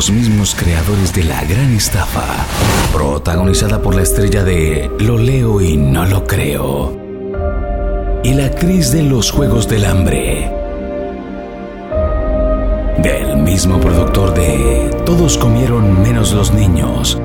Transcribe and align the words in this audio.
los 0.00 0.10
mismos 0.12 0.54
creadores 0.54 1.12
de 1.12 1.24
La 1.24 1.44
Gran 1.44 1.74
Estafa, 1.74 2.24
protagonizada 2.90 3.82
por 3.82 3.94
la 3.94 4.00
estrella 4.00 4.42
de 4.42 4.90
Lo 4.98 5.18
leo 5.18 5.60
y 5.60 5.76
no 5.76 6.06
lo 6.06 6.26
creo, 6.26 6.96
y 8.24 8.32
la 8.32 8.46
actriz 8.46 8.92
de 8.92 9.02
Los 9.02 9.30
Juegos 9.30 9.68
del 9.68 9.84
Hambre, 9.84 10.50
del 13.02 13.36
mismo 13.42 13.78
productor 13.78 14.32
de 14.32 14.90
Todos 15.04 15.36
comieron 15.36 16.00
menos 16.00 16.32
los 16.32 16.50
niños, 16.54 17.20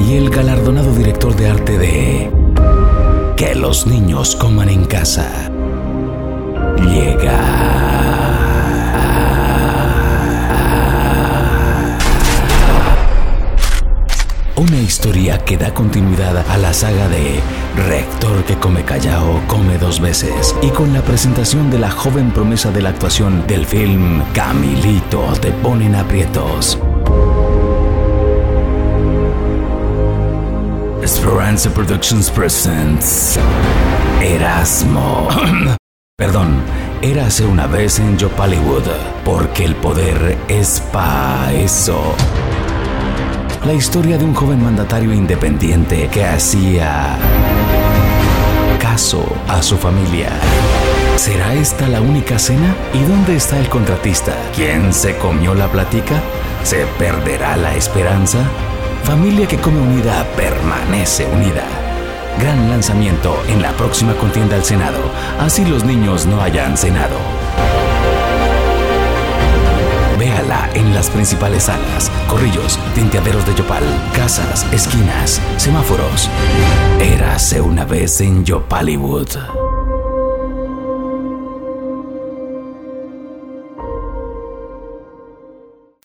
y 0.00 0.14
el 0.14 0.30
galardonado 0.30 0.92
director 0.92 1.36
de 1.36 1.50
arte 1.50 1.78
de 1.78 2.32
Que 3.36 3.54
los 3.54 3.86
niños 3.86 4.34
coman 4.34 4.70
en 4.70 4.86
casa. 4.86 5.53
Una 14.66 14.80
historia 14.80 15.38
que 15.44 15.58
da 15.58 15.74
continuidad 15.74 16.38
a 16.48 16.56
la 16.56 16.72
saga 16.72 17.06
de 17.08 17.38
Rector 17.86 18.44
que 18.44 18.56
come 18.56 18.82
callao 18.82 19.42
come 19.46 19.76
dos 19.76 20.00
veces 20.00 20.56
y 20.62 20.70
con 20.70 20.94
la 20.94 21.02
presentación 21.02 21.70
de 21.70 21.78
la 21.78 21.90
joven 21.90 22.30
promesa 22.30 22.70
de 22.70 22.80
la 22.80 22.88
actuación 22.88 23.46
del 23.46 23.66
film 23.66 24.22
Camilito 24.32 25.20
te 25.38 25.50
ponen 25.50 25.94
aprietos. 25.94 26.78
Esperanza 31.02 31.68
Productions 31.68 32.30
presents 32.30 33.38
Erasmo. 34.22 35.28
Perdón, 36.16 36.62
érase 37.02 37.44
una 37.44 37.66
vez 37.66 37.98
en 37.98 38.16
Hollywood, 38.16 38.88
porque 39.26 39.66
el 39.66 39.74
poder 39.74 40.38
es 40.48 40.80
pa' 40.90 41.52
eso. 41.52 42.14
La 43.66 43.72
historia 43.72 44.18
de 44.18 44.24
un 44.24 44.34
joven 44.34 44.62
mandatario 44.62 45.10
independiente 45.14 46.08
que 46.08 46.22
hacía 46.22 47.16
caso 48.78 49.24
a 49.48 49.62
su 49.62 49.78
familia. 49.78 50.28
¿Será 51.16 51.54
esta 51.54 51.88
la 51.88 52.02
única 52.02 52.38
cena? 52.38 52.76
¿Y 52.92 53.02
dónde 53.04 53.36
está 53.36 53.58
el 53.58 53.70
contratista? 53.70 54.34
¿Quién 54.54 54.92
se 54.92 55.16
comió 55.16 55.54
la 55.54 55.72
platica? 55.72 56.20
¿Se 56.62 56.84
perderá 56.98 57.56
la 57.56 57.74
esperanza? 57.74 58.40
Familia 59.02 59.48
que 59.48 59.56
come 59.56 59.80
unida 59.80 60.26
permanece 60.36 61.24
unida. 61.24 61.64
Gran 62.38 62.68
lanzamiento 62.68 63.34
en 63.48 63.62
la 63.62 63.72
próxima 63.72 64.12
contienda 64.14 64.56
al 64.56 64.64
Senado, 64.64 65.00
así 65.40 65.64
los 65.64 65.84
niños 65.84 66.26
no 66.26 66.42
hayan 66.42 66.76
cenado. 66.76 67.16
En 70.74 70.94
las 70.94 71.10
principales 71.10 71.64
salas, 71.64 72.10
corrillos, 72.28 72.78
tinteaderos 72.94 73.46
de 73.46 73.54
Yopal, 73.54 73.84
casas, 74.14 74.66
esquinas, 74.72 75.40
semáforos. 75.56 76.28
Érase 77.00 77.60
una 77.60 77.84
vez 77.84 78.20
en 78.20 78.44
Yopallywood. 78.44 79.63